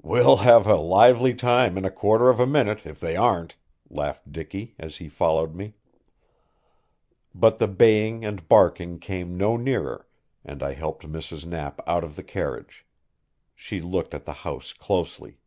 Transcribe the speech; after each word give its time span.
"We'll 0.00 0.38
have 0.38 0.66
a 0.66 0.76
lively 0.76 1.34
time 1.34 1.76
in 1.76 1.84
a 1.84 1.90
quarter 1.90 2.30
of 2.30 2.40
a 2.40 2.46
minute 2.46 2.86
if 2.86 2.98
they 2.98 3.14
aren't," 3.14 3.56
laughed 3.90 4.32
Dicky, 4.32 4.74
as 4.78 4.96
he 4.96 5.06
followed 5.10 5.54
me. 5.54 5.74
But 7.34 7.58
the 7.58 7.68
baying 7.68 8.24
and 8.24 8.48
barking 8.48 8.98
came 9.00 9.36
no 9.36 9.58
nearer, 9.58 10.08
and 10.46 10.62
I 10.62 10.72
helped 10.72 11.06
Mrs. 11.06 11.44
Knapp 11.44 11.82
out 11.86 12.04
of 12.04 12.16
the 12.16 12.24
carriage. 12.24 12.86
She 13.54 13.82
looked 13.82 14.14
at 14.14 14.24
the 14.24 14.32
house 14.48 14.72
closely. 14.72 15.40